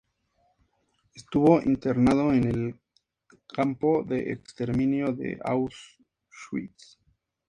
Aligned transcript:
Estuvo 1.13 1.61
internado 1.61 2.33
en 2.33 2.45
el 2.45 2.79
campo 3.47 4.03
de 4.03 4.31
exterminio 4.31 5.13
de 5.13 5.39
Auschwitz. 5.45 6.97